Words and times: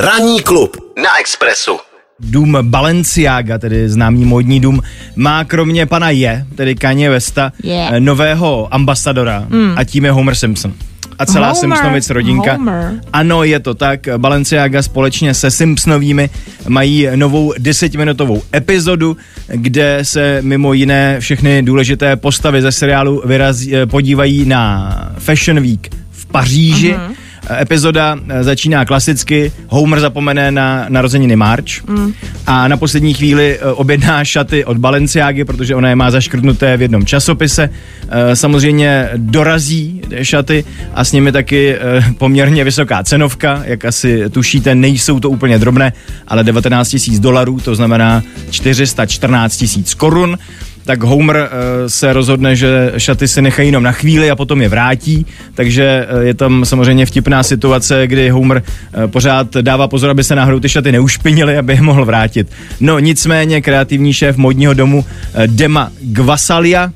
Ranní 0.00 0.40
klub 0.42 0.76
na 1.02 1.18
Expressu. 1.20 1.78
Dům 2.20 2.58
Balenciaga, 2.62 3.58
tedy 3.58 3.88
známý 3.88 4.24
módní 4.24 4.60
dům, 4.60 4.82
má 5.16 5.44
kromě 5.44 5.86
pana 5.86 6.10
Je, 6.10 6.46
tedy 6.54 6.74
Kanye 6.74 7.10
Westa, 7.10 7.52
Je. 7.62 7.88
eh, 7.92 8.00
nového 8.00 8.68
ambasadora 8.74 9.46
a 9.76 9.84
tím 9.84 10.04
je 10.04 10.10
Homer 10.10 10.34
Simpson. 10.34 10.72
A 11.18 11.26
celá 11.26 11.46
Homer, 11.46 11.60
Simpsonovic 11.60 12.10
rodinka. 12.10 12.52
Homer. 12.52 13.00
Ano, 13.12 13.44
je 13.44 13.60
to 13.60 13.74
tak. 13.74 14.08
Balenciaga 14.16 14.82
společně 14.82 15.34
se 15.34 15.50
Simpsonovými 15.50 16.30
mají 16.68 17.08
novou 17.16 17.54
desetiminutovou 17.58 18.42
epizodu, 18.54 19.16
kde 19.46 19.98
se 20.02 20.38
mimo 20.42 20.72
jiné 20.72 21.20
všechny 21.20 21.62
důležité 21.62 22.16
postavy 22.16 22.62
ze 22.62 22.72
seriálu 22.72 23.22
vyrazí, 23.24 23.76
eh, 23.76 23.86
podívají 23.86 24.44
na 24.44 24.90
Fashion 25.18 25.60
Week 25.60 25.88
v 26.10 26.26
Paříži. 26.26 26.94
Mhm. 26.98 27.14
Epizoda 27.60 28.18
eh, 28.28 28.44
začíná 28.44 28.84
klasicky, 28.84 29.52
Homer 29.68 30.00
zapomene 30.00 30.50
na 30.50 30.86
narozeniny 30.88 31.36
March 31.36 31.84
Mm. 31.86 32.12
a 32.46 32.68
na 32.68 32.76
poslední 32.76 33.14
chvíli 33.14 33.58
eh, 33.58 33.64
objedná 33.64 34.24
šaty 34.24 34.64
od 34.64 34.76
Balenciágy, 34.78 35.44
protože 35.44 35.74
ona 35.74 35.88
je 35.88 35.96
má 35.96 36.10
zaškrtnuté 36.10 36.76
v 36.76 36.82
jednom 36.82 37.06
časopise. 37.06 37.70
Eh, 38.08 38.36
Samozřejmě 38.36 39.08
dorazí 39.16 40.00
šaty 40.22 40.64
a 40.94 41.04
s 41.04 41.12
nimi 41.12 41.32
taky 41.32 41.76
poměrně 42.18 42.64
vysoká 42.64 43.02
cenovka, 43.04 43.62
jak 43.64 43.84
asi 43.84 44.30
tušíte, 44.30 44.74
nejsou 44.74 45.20
to 45.20 45.30
úplně 45.30 45.58
drobné, 45.58 45.92
ale 46.28 46.44
19 46.44 46.88
tisíc 46.88 47.18
dolarů, 47.20 47.60
to 47.60 47.74
znamená 47.74 48.22
414 48.50 49.56
tisíc 49.56 49.94
korun 49.94 50.38
tak 50.84 51.02
Homer 51.02 51.36
eh, 51.36 51.88
se 51.88 52.12
rozhodne, 52.12 52.56
že 52.56 52.92
šaty 52.96 53.28
si 53.28 53.42
nechají 53.42 53.68
jenom 53.68 53.82
na 53.82 53.92
chvíli 53.92 54.30
a 54.30 54.36
potom 54.36 54.62
je 54.62 54.68
vrátí, 54.68 55.26
takže 55.54 56.06
eh, 56.08 56.24
je 56.24 56.34
tam 56.34 56.64
samozřejmě 56.64 57.06
vtipná 57.06 57.42
situace, 57.42 58.06
kdy 58.06 58.30
Homer 58.30 58.62
eh, 58.64 59.08
pořád 59.08 59.56
dává 59.56 59.88
pozor, 59.88 60.10
aby 60.10 60.24
se 60.24 60.34
náhodou 60.34 60.60
ty 60.60 60.68
šaty 60.68 60.92
neušpinily, 60.92 61.58
aby 61.58 61.72
je 61.72 61.82
mohl 61.82 62.04
vrátit. 62.04 62.48
No 62.80 62.98
nicméně 62.98 63.60
kreativní 63.60 64.12
šéf 64.12 64.36
modního 64.36 64.74
domu 64.74 65.04
Dema 65.46 65.90
Gvasalia 66.00 66.92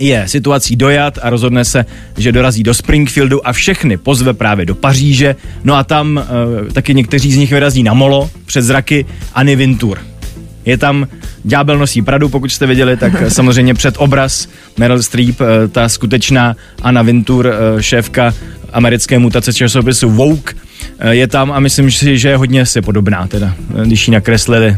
je 0.00 0.28
situací 0.28 0.76
dojat 0.76 1.18
a 1.22 1.30
rozhodne 1.30 1.64
se, 1.64 1.84
že 2.16 2.32
dorazí 2.32 2.62
do 2.62 2.74
Springfieldu 2.74 3.48
a 3.48 3.52
všechny 3.52 3.96
pozve 3.96 4.34
právě 4.34 4.66
do 4.66 4.74
Paříže. 4.74 5.36
No 5.64 5.74
a 5.74 5.84
tam 5.84 6.16
uh, 6.16 6.72
taky 6.72 6.94
někteří 6.94 7.32
z 7.32 7.36
nich 7.36 7.50
vyrazí 7.50 7.82
na 7.82 7.94
molo 7.94 8.30
před 8.46 8.62
zraky 8.62 9.06
Anny 9.34 9.56
Vintur. 9.56 10.09
Je 10.64 10.78
tam 10.78 11.06
Ďábel 11.44 11.78
nosí 11.78 12.02
Pradu, 12.02 12.28
pokud 12.28 12.52
jste 12.52 12.66
viděli, 12.66 12.96
tak 12.96 13.12
samozřejmě 13.28 13.74
před 13.74 13.94
obraz 13.98 14.48
Meryl 14.78 15.02
Streep, 15.02 15.40
eh, 15.40 15.68
ta 15.68 15.88
skutečná 15.88 16.56
Anna 16.82 17.02
Vintur, 17.02 17.46
eh, 17.46 17.82
šéfka 17.82 18.34
americké 18.72 19.18
mutace 19.18 19.52
časopisu 19.52 20.10
Vogue, 20.10 20.54
eh, 20.98 21.14
je 21.14 21.26
tam 21.26 21.52
a 21.52 21.60
myslím 21.60 21.90
si, 21.90 22.18
že 22.18 22.28
je 22.28 22.36
hodně 22.36 22.66
si 22.66 22.82
podobná, 22.82 23.26
teda, 23.26 23.54
když 23.84 24.08
ji 24.08 24.14
nakreslili 24.14 24.76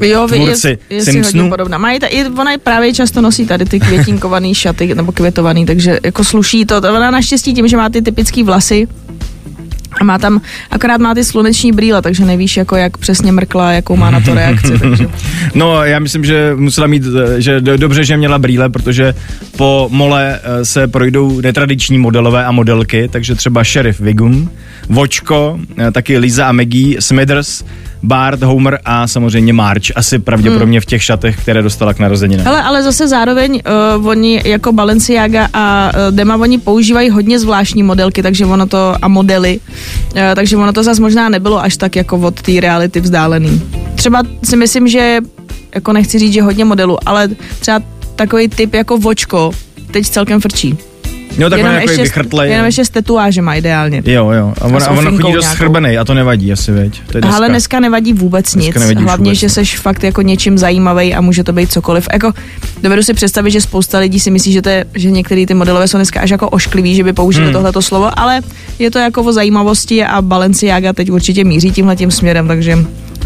Jo, 0.00 0.26
vy, 0.26 0.36
Tvůrci 0.36 0.68
je, 0.68 0.96
je 0.96 1.04
Simpsonů. 1.04 1.42
hodně 1.42 1.50
podobná. 1.50 1.78
Mají 1.78 2.00
ta, 2.00 2.06
i, 2.06 2.24
ona 2.24 2.52
je 2.52 2.58
právě 2.58 2.94
často 2.94 3.20
nosí 3.20 3.46
tady 3.46 3.64
ty 3.64 3.80
květinkovaný 3.80 4.54
šaty, 4.54 4.94
nebo 4.94 5.12
květovaný, 5.12 5.66
takže 5.66 5.98
jako 6.04 6.24
sluší 6.24 6.64
to. 6.64 6.78
Ona 6.78 7.10
naštěstí 7.10 7.54
tím, 7.54 7.68
že 7.68 7.76
má 7.76 7.88
ty 7.88 8.02
typické 8.02 8.44
vlasy, 8.44 8.88
a 10.00 10.04
má 10.04 10.18
tam, 10.18 10.40
akorát 10.70 11.00
má 11.00 11.14
ty 11.14 11.24
sluneční 11.24 11.72
brýle, 11.72 12.02
takže 12.02 12.24
nevíš, 12.24 12.56
jako 12.56 12.76
jak 12.76 12.98
přesně 12.98 13.32
mrkla, 13.32 13.72
jakou 13.72 13.96
má 13.96 14.10
na 14.10 14.20
to 14.20 14.34
reakci. 14.34 14.78
Takže. 14.78 15.06
No, 15.54 15.84
já 15.84 15.98
myslím, 15.98 16.24
že 16.24 16.52
musela 16.56 16.86
mít, 16.86 17.02
eh, 17.36 17.40
že 17.40 17.60
do- 17.60 17.76
dobře, 17.76 18.04
že 18.04 18.16
měla 18.16 18.38
brýle, 18.38 18.68
protože 18.68 19.14
po 19.56 19.88
mole 19.92 20.40
eh, 20.42 20.64
se 20.64 20.86
projdou 20.86 21.40
netradiční 21.40 21.98
modelové 21.98 22.44
a 22.44 22.50
modelky, 22.52 23.08
takže 23.12 23.34
třeba 23.34 23.64
Sheriff 23.64 24.00
Wiggum, 24.00 24.50
Vočko, 24.88 25.58
eh, 25.78 25.90
taky 25.90 26.18
Lisa 26.18 26.46
a 26.48 26.52
Maggie, 26.52 27.00
Smithers, 27.02 27.64
Bart, 28.02 28.42
Homer 28.42 28.78
a 28.84 29.06
samozřejmě 29.06 29.52
Marge. 29.52 29.92
Asi 29.94 30.18
pravděpodobně 30.18 30.80
v 30.80 30.86
těch 30.86 31.02
šatech, 31.02 31.36
které 31.42 31.62
dostala 31.62 31.94
k 31.94 31.98
narozeninám. 31.98 32.46
Hele, 32.46 32.62
ale 32.62 32.82
zase 32.82 33.08
zároveň 33.08 33.60
uh, 33.98 34.06
oni 34.06 34.42
jako 34.44 34.72
Balenciaga 34.72 35.48
a 35.52 35.90
uh, 35.94 36.16
Dema, 36.16 36.36
oni 36.36 36.58
používají 36.58 37.10
hodně 37.10 37.38
zvláštní 37.38 37.82
modelky, 37.82 38.22
takže 38.22 38.46
ono 38.46 38.66
to, 38.66 38.94
a 39.02 39.08
modely, 39.08 39.60
uh, 40.14 40.20
takže 40.34 40.56
ono 40.56 40.72
to 40.72 40.82
zase 40.82 41.00
možná 41.00 41.28
nebylo 41.28 41.62
až 41.62 41.76
tak 41.76 41.96
jako 41.96 42.18
od 42.18 42.42
té 42.42 42.60
reality 42.60 43.00
vzdálený. 43.00 43.62
Třeba 43.94 44.22
si 44.44 44.56
myslím, 44.56 44.88
že, 44.88 45.18
jako 45.74 45.92
nechci 45.92 46.18
říct, 46.18 46.32
že 46.32 46.42
hodně 46.42 46.64
modelů, 46.64 46.98
ale 47.06 47.28
třeba 47.60 47.80
takový 48.16 48.48
typ 48.48 48.74
jako 48.74 48.98
vočko 48.98 49.50
teď 49.90 50.06
celkem 50.06 50.40
frčí. 50.40 50.78
No 51.38 51.50
tak 51.50 51.58
jenom, 51.58 51.72
je 51.72 51.80
takový 51.80 51.92
ještě, 51.92 52.02
vychrtlej. 52.02 52.50
jenom 52.50 52.66
ještě 52.66 52.84
s 52.84 52.90
tetuážema 52.90 53.54
ideálně. 53.54 54.02
Jo, 54.06 54.30
jo. 54.30 54.54
A, 54.60 54.64
A 54.64 54.66
on, 54.66 54.80
s 54.80 54.86
a 54.86 54.90
on 54.90 55.04
chodí 55.04 55.32
dost 55.32 55.44
nějakou. 55.44 55.56
schrbenej 55.56 55.98
a 55.98 56.04
to 56.04 56.14
nevadí 56.14 56.52
asi, 56.52 56.72
veď. 56.72 57.00
To 57.06 57.20
dneska. 57.20 57.36
Ale 57.36 57.48
dneska 57.48 57.80
nevadí 57.80 58.12
vůbec 58.12 58.54
nic. 58.54 58.64
Dneska 58.64 58.80
nevadí 58.80 59.02
Hlavně, 59.02 59.24
vůbec 59.24 59.38
že 59.38 59.48
seš 59.48 59.78
fakt 59.78 60.04
jako 60.04 60.22
něčím 60.22 60.58
zajímavý 60.58 61.14
a 61.14 61.20
může 61.20 61.44
to 61.44 61.52
být 61.52 61.72
cokoliv. 61.72 62.08
Jako, 62.12 62.32
dovedu 62.82 63.02
si 63.02 63.14
představit, 63.14 63.50
že 63.50 63.60
spousta 63.60 63.98
lidí 63.98 64.20
si 64.20 64.30
myslí, 64.30 64.52
že, 64.52 64.62
to 64.62 64.68
je, 64.68 64.84
že 64.94 65.10
některé 65.10 65.46
ty 65.46 65.54
modelové 65.54 65.88
jsou 65.88 65.98
dneska 65.98 66.20
až 66.20 66.30
jako 66.30 66.48
ošklivý, 66.48 66.94
že 66.94 67.04
by 67.04 67.12
použili 67.12 67.44
hmm. 67.44 67.52
tohleto 67.52 67.82
slovo, 67.82 68.18
ale 68.18 68.40
je 68.78 68.90
to 68.90 68.98
jako 68.98 69.22
o 69.22 69.32
zajímavosti 69.32 70.04
a 70.04 70.22
Balenciaga 70.22 70.92
teď 70.92 71.10
určitě 71.10 71.44
míří 71.44 71.70
tímhle 71.70 71.96
tím 71.96 72.10
směrem, 72.10 72.48
takže 72.48 72.78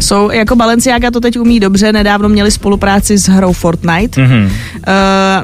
jsou, 0.03 0.31
jako 0.31 0.55
Balenciaga 0.55 1.11
to 1.11 1.19
teď 1.19 1.39
umí 1.39 1.59
dobře, 1.59 1.91
nedávno 1.93 2.29
měli 2.29 2.51
spolupráci 2.51 3.17
s 3.17 3.27
hrou 3.29 3.53
Fortnite, 3.53 4.21
Mhm. 4.21 4.43
uh, 4.45 4.51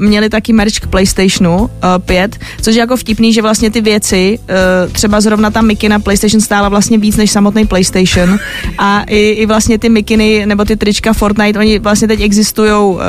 měli 0.07 0.29
taky 0.29 0.53
merch 0.53 0.73
k 0.81 0.87
PlayStationu 0.87 1.57
uh, 1.59 1.69
5, 2.05 2.37
což 2.61 2.75
je 2.75 2.79
jako 2.79 2.97
vtipný, 2.97 3.33
že 3.33 3.41
vlastně 3.41 3.71
ty 3.71 3.81
věci, 3.81 4.39
uh, 4.39 4.91
třeba 4.93 5.21
zrovna 5.21 5.51
ta 5.51 5.61
Mickey 5.61 5.89
na 5.89 5.99
PlayStation 5.99 6.41
stála 6.41 6.69
vlastně 6.69 6.97
víc 6.97 7.17
než 7.17 7.31
samotný 7.31 7.65
PlayStation. 7.65 8.39
A 8.77 9.03
i, 9.07 9.29
i 9.29 9.45
vlastně 9.45 9.79
ty 9.79 9.89
mikiny 9.89 10.45
nebo 10.45 10.65
ty 10.65 10.75
trička 10.77 11.13
Fortnite, 11.13 11.59
oni 11.59 11.79
vlastně 11.79 12.07
teď 12.07 12.21
existují 12.21 12.71
uh, 12.71 12.99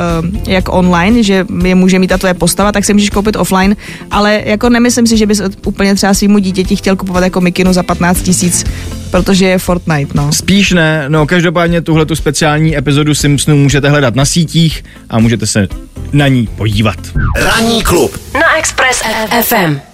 jak 0.47 0.73
online, 0.73 1.23
že 1.23 1.45
je 1.65 1.75
může 1.75 1.99
mít 1.99 2.07
ta 2.07 2.17
tvoje 2.17 2.33
postava, 2.33 2.71
tak 2.71 2.85
si 2.85 2.93
můžeš 2.93 3.09
koupit 3.09 3.35
offline, 3.35 3.75
ale 4.11 4.41
jako 4.45 4.69
nemyslím 4.69 5.07
si, 5.07 5.17
že 5.17 5.25
bys 5.25 5.41
úplně 5.65 5.95
třeba 5.95 6.13
svýmu 6.13 6.39
dítěti 6.39 6.75
chtěl 6.75 6.95
kupovat 6.95 7.23
jako 7.23 7.41
mikinu 7.41 7.73
za 7.73 7.83
15 7.83 8.21
tisíc, 8.21 8.65
protože 9.11 9.45
je 9.45 9.57
Fortnite, 9.57 10.11
no. 10.15 10.31
Spíš 10.33 10.71
ne, 10.71 11.05
no 11.07 11.27
každopádně 11.27 11.81
tuhle 11.81 12.05
tu 12.05 12.15
speciální 12.15 12.77
epizodu 12.77 13.15
Simpsonů 13.15 13.57
můžete 13.57 13.89
hledat 13.89 14.15
na 14.15 14.25
sítích 14.25 14.83
a 15.09 15.19
můžete 15.19 15.45
se 15.45 15.67
na 16.13 16.27
ní 16.27 16.47
podívat. 16.47 16.97
Ranní 17.35 17.83
klub 17.83 18.17
Na 18.33 18.57
Express 18.57 19.01
FM. 19.41 19.90